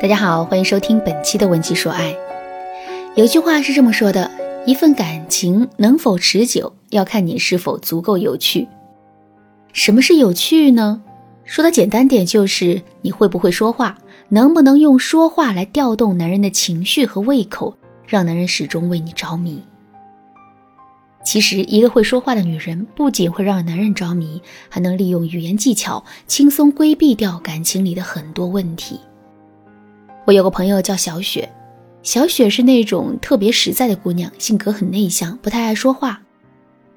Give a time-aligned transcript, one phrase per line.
[0.00, 2.12] 大家好，欢迎收听本期的《文姬说爱》。
[3.16, 4.30] 有句话是这么说的：
[4.64, 8.68] 一份感情能否持久，要看你是否足够有趣。
[9.72, 11.02] 什么是有趣呢？
[11.44, 13.98] 说的简单点，就是你会不会说话，
[14.28, 17.76] 能不能用说话来调动男人的情绪和胃口，
[18.06, 19.60] 让男人始终为你着迷。
[21.24, 29.00] 其实，一个会说话的女人，不仅会让男人着迷，还能利用语言技巧，轻松规避掉感情里的很多问题。
[30.28, 31.50] 我有个朋友叫小雪，
[32.02, 36.20] 小雪是那种特别实在的姑娘，性格很内向，不太爱说话。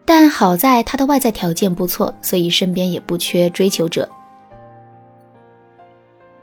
[0.03, 4.09] 但好在她的外在条件不错，所以身边也不缺追求者。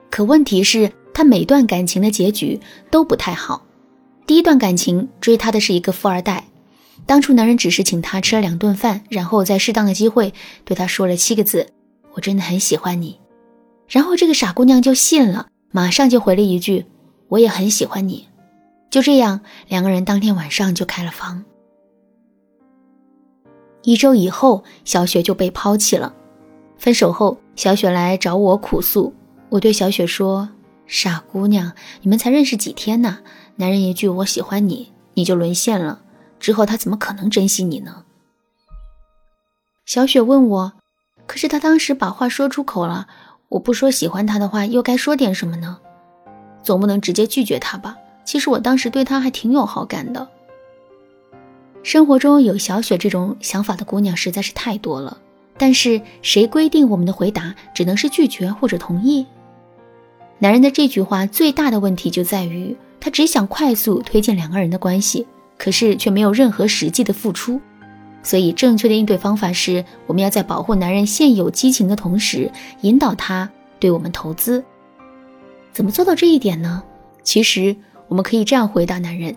[0.08, 2.58] 可问题是，她每段感情的结局
[2.90, 3.62] 都不太好。
[4.26, 6.44] 第一段感情追她的是一个富二代，
[7.04, 10.32] 当初男人只是请她吃了两顿饭，然后在适当的机会
[10.64, 11.66] 对她说了七个字
[12.16, 13.18] ：“我真的很喜欢你。”
[13.90, 15.48] 然后这个傻姑娘就信了。
[15.70, 16.86] 马上就回了一句
[17.28, 18.26] ：“我也很喜欢你。”
[18.90, 21.44] 就这样，两个人当天晚上就开了房。
[23.82, 26.14] 一周以后，小雪就被抛弃了。
[26.78, 29.12] 分手后，小雪来找我哭诉。
[29.50, 30.48] 我对小雪说
[30.86, 33.18] ：“傻姑娘，你们才认识几天呢？
[33.56, 36.00] 男人一句‘我喜欢你’，你就沦陷了。
[36.40, 38.04] 之后他怎么可能珍惜你呢？”
[39.84, 40.72] 小雪问我
[41.26, 43.06] ：“可是他当时把话说出口了。”
[43.50, 45.78] 我不说喜欢他的话，又该说点什么呢？
[46.62, 47.96] 总不能直接拒绝他吧？
[48.24, 50.28] 其实我当时对他还挺有好感的。
[51.82, 55.16] 生活中有小雪这种想法的姑娘实在是太多了，
[55.56, 59.26] 但是谁规定我们的回答只能是拒绝或者同意？
[60.38, 65.26] 男人的这句话最大的问题就在于，他只想快速推进两个人的关系，
[65.56, 67.58] 可是却没有任何实际的付出。
[68.22, 72.50] 所以，正确的应对方法是，我们要在保护男人现有激情的同时，
[72.82, 74.64] 引导他对我们投资。
[75.72, 76.82] 怎么做到这一点呢？
[77.22, 77.76] 其实，
[78.08, 79.36] 我们可以这样回答男人：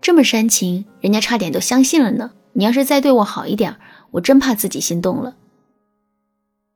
[0.00, 2.30] 这么煽情，人家差点都相信了呢。
[2.52, 3.76] 你要是再对我好一点，
[4.12, 5.34] 我真怕自己心动了。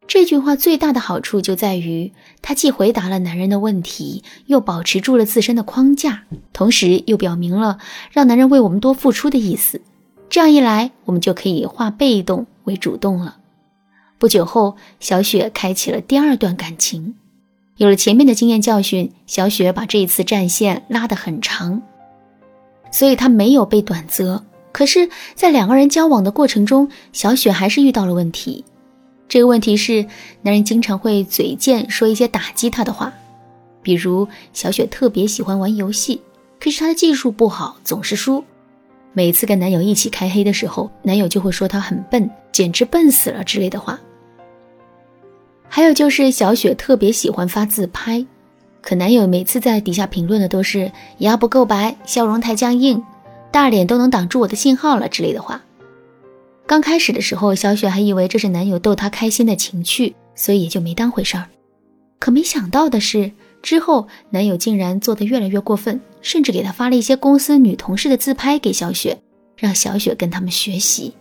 [0.06, 7.78] 这句话最大的好处就在于，它既回答了男人的问题，又保持住了自身的框架，同时又表明了
[8.10, 9.82] 让男人为我们多付出的意思。
[10.30, 13.36] 这样一来，我们就可以化被动为主动了。
[14.18, 17.14] 不久后，小雪开启了第二段感情。
[17.76, 21.80] 有了前面的经验教训，小雪把这一次战线拉得很长，
[22.90, 24.44] 所以她没有被短择。
[24.72, 28.64] 可是，在两个人交往的过程中，小雪还是遇到了问题。
[29.28, 30.04] 这个问题是，
[30.42, 33.12] 男人经常会嘴贱，说一些打击她的话，
[33.80, 36.20] 比如小雪特别喜欢玩游戏，
[36.60, 38.44] 可是她的技术不好，总是输。
[39.12, 43.98] 每次跟男友一起开黑的时候，男友就会说她很笨，简直笨死了之类的话。
[45.68, 48.24] 还有就是小雪特别喜欢发自拍，
[48.80, 53.02] 可男友每次在底下评论的都是牙不够白，笑容太僵硬，
[53.50, 55.62] 大脸都能挡住我的信号了之类的话。
[56.66, 61.46] 刚开始的时候，小雪还以为这是男友逗她开心的情趣，所以也就没当回事儿。
[62.18, 63.32] 可没想到的是。
[63.60, 69.20] 之后，男友竟然做得越来越过分，甚至给他发了一些公司女同事的自拍给小雪，
[69.56, 71.14] 让小雪跟他们学习。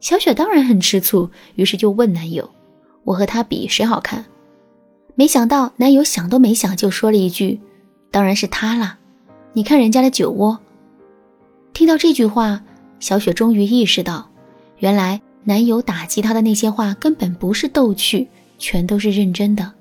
[0.00, 2.50] 小雪当然很吃醋，于是就问男友
[3.04, 4.24] ：“我和他比谁好看？”
[5.14, 7.60] 没想到男友想都没想就说了一句
[8.10, 8.98] ：“当然是他啦！
[9.52, 10.58] 你看人家的酒窝。”
[11.74, 12.62] 听到这句话，
[13.00, 14.30] 小雪终于意识到，
[14.78, 18.28] 原来男友打击她的那些话根本不是逗趣，
[18.58, 19.72] 全都是认真的。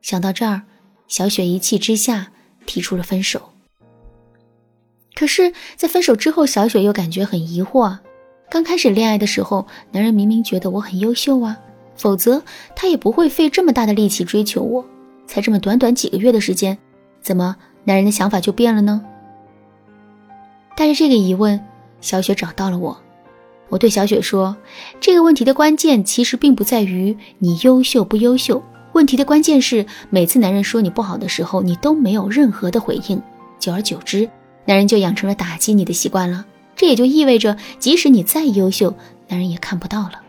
[0.00, 0.62] 想到这儿。
[1.06, 2.32] 小雪一气之下
[2.64, 3.50] 提出了分手。
[5.14, 7.98] 可是，在分手之后，小雪又感觉很疑惑。
[8.50, 11.58] 刚开始恋爱的时候，男人明明觉得我很优秀啊，
[11.96, 12.42] 否则
[12.74, 14.84] 他也不会费这么大的力气追求我。
[15.26, 16.76] 才这么短短几个月的时间，
[17.22, 19.02] 怎么男人的想法就变了呢？
[20.76, 21.58] 带着这个疑问，
[22.00, 22.96] 小雪找到了我。
[23.70, 24.56] 我对小雪说
[25.00, 33.20] ：“这个问题的关键其实并不在于你优秀不优秀。”问题的关键是，每次男人说你不好的时候，你都没有任何的回应。
[33.58, 34.28] 久而久之，
[34.66, 36.46] 男人就养成了打击你的习惯了。
[36.76, 38.94] 这也就意味着，即使你再优秀，
[39.28, 40.20] 男人也看不到了。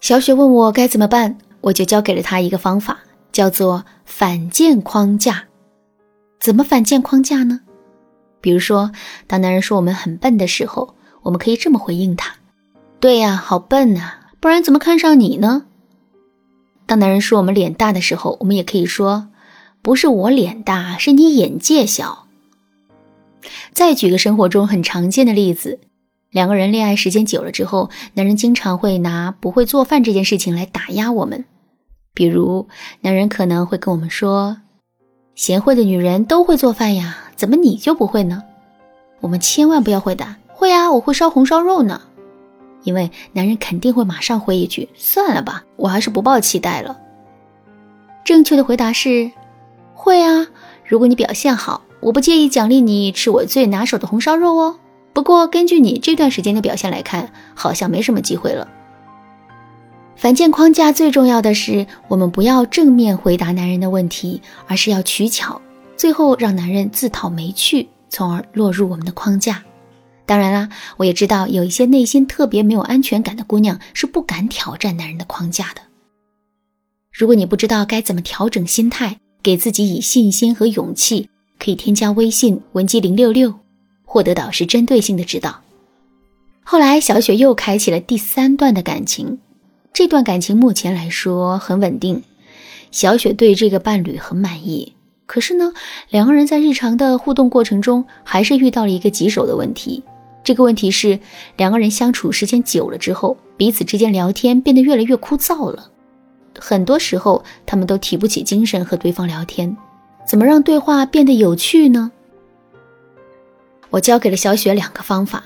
[0.00, 2.98] 小雪问我该怎么办，我就教给了她一个方法，
[3.32, 5.44] 叫做反建框架。
[6.40, 7.60] 怎么反建框架呢？
[8.40, 8.92] 比如说，
[9.26, 12.34] 当男人说我们很笨的时候，我们可以这么回应他
[13.00, 15.66] ：“对呀，好笨啊，不然怎么看上你呢？”
[16.86, 19.28] 当男人说我们脸大的时候，我们也可以说，
[19.82, 22.25] 不是我脸大，是你眼界小。
[23.72, 25.80] 再举个生活中很常见的例子，
[26.30, 31.44] 两个人恋爱时间久了之后，男人经常会拿不会做饭这件事情来打压我们。
[32.14, 32.68] 比如，
[33.02, 34.58] 男人可能会跟我们说
[35.34, 38.42] ：“贤惠的女人都会做饭呀，怎么你就不会呢？
[39.20, 42.00] 我们千万不要回答会啊，我会烧红烧肉呢，
[42.84, 46.98] 因为男人肯定会马上回一句：“算了吧，我还是不抱期待了。”
[48.24, 49.30] 正确的回答是：
[49.94, 50.46] 会啊，
[50.84, 54.78] 如果你表现好，我不介意奖励你吃我最拿手的红烧肉哦。
[55.12, 58.68] 不过根据你这段时间的表现来看，好像没什么机会了。
[60.14, 65.60] 反建框架最重要的是，我们不要正面回答男人的问题，而是要取巧，
[65.96, 69.62] 最后让男人自讨没趣，从而落入我们的框架。
[70.24, 75.82] 当然啦，我也知道有一些内心特别没有安全感的姑娘是不敢挑战男人的框架的。
[77.12, 81.28] 如果你不知道该怎么调整心态，给自己以信心和勇气，
[81.58, 83.54] 可以添加微信文姬零六六，
[84.04, 85.60] 获得导师针对性的指导。
[86.62, 89.38] 后来，小雪又开启了第三段的感情。
[89.92, 92.22] 这段感情目前来说很稳定，
[92.90, 94.94] 小雪对这个伴侣很满意。
[95.26, 95.72] 可是呢，
[96.10, 100.02] 两个人在日常的互动过程中，还是遇到了一个棘手的问题。
[100.44, 101.18] 这个问题是，
[101.56, 105.90] 两个人相处时间久了之后，彼此之间聊天变得越来越枯燥了。
[106.58, 109.76] 很多时候，他们都提不起精神和对方聊天。
[110.26, 112.10] 怎么让对话变得有趣呢？
[113.90, 115.44] 我教给了小雪两个方法。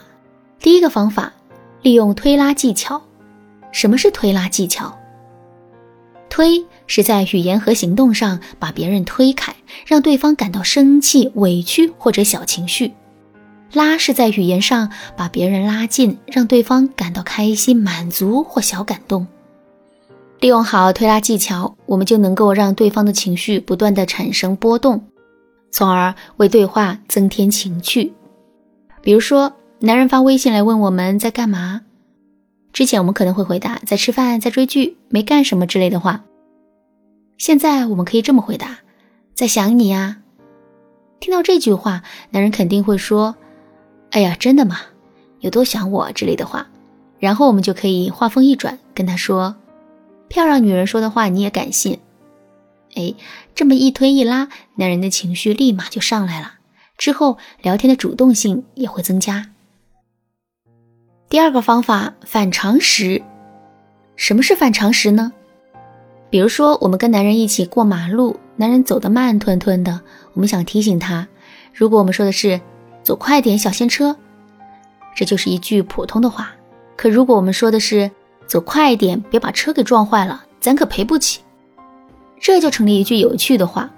[0.59, 1.33] 第一个方法，
[1.83, 3.01] 利用推拉技巧。
[3.73, 4.99] 什么是推拉技巧？
[6.29, 9.55] 推是在语言和行动上把别人推开，
[9.87, 12.91] 让对方感到生气、委屈或者小情绪；
[13.73, 19.27] 拉是在语言上把别人拉近，让对方感到开心、满足或小感动。
[20.41, 25.05] 利用好推拉技巧，我们就能够让对方的情绪不断的产生波动，
[25.71, 28.13] 从而为对话增添情趣。
[29.03, 31.83] 比如说，男人发微信来问我们在干嘛。
[32.73, 36.23] 之前我们可能会回答在吃饭、在追剧、没干什么之类的话。
[37.37, 38.79] 现在我们可以这么回答：
[39.35, 40.19] 在想你呀。
[41.19, 43.35] 听到这句话，男人肯定会说
[44.13, 44.79] ：“哎呀，真的吗？
[45.41, 46.67] 有多想我之类的话。”
[47.21, 49.55] 然后我们就可以话锋一转，跟他说
[50.31, 51.99] ：“漂亮女人说的话你也敢信？”
[52.97, 53.15] 哎，
[53.55, 56.55] 这么一推一拉，男人的情绪立马就上来了，
[56.97, 59.51] 之后聊天的主动性也会增加。
[61.29, 63.23] 第二个方法反常识，
[64.17, 65.33] 什么是反常识呢？
[66.31, 70.01] 比如说，我们跟男人一起过马路，男人走得慢吞吞的，
[70.35, 71.27] 我们想提醒他，
[71.75, 72.61] 如果我们说的是
[73.03, 74.17] “走快点，小心车”，
[75.15, 76.53] 这就是一句普通的话。
[76.97, 78.11] 可如果我们说的是
[78.51, 81.41] “走快一点，别把车给撞坏了，咱可赔不起”，
[82.41, 83.89] 这就成了一句有趣的话。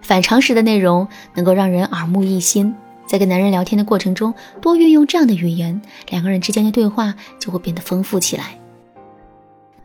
[0.00, 2.74] 反常识的内容能够让人耳目一新。
[3.06, 4.32] 在跟男人聊天的过程中，
[4.62, 8.58] 多运用这样的语言，两个人之间的对话就会变得丰富起来。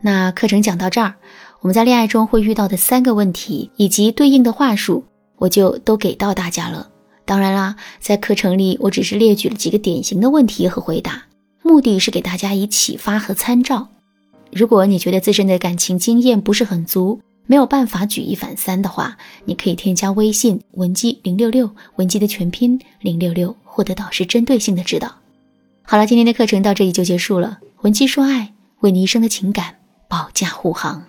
[0.00, 1.16] 那课程讲到这儿，
[1.60, 5.04] 我们在恋爱中会遇到的三个问题以及对应的话术，
[5.36, 6.88] 我就都给到大家了。
[7.26, 11.24] 当然啦，在课程里我只是列举了几个典型的问题和回答，
[11.62, 13.88] 目的是给大家以启发和参照。
[14.52, 25.14] 如果你觉得自身的感情经验不是很足，没有办法举一反三的话，你可以添加微信文姬零六六，文姬的全拼零六六，获得导师针对性的指导。
[25.82, 27.58] 好了，今天的课程到这里就结束了。
[27.82, 29.76] 文姬说爱，为你一生的情感
[30.08, 31.04] 保驾护航。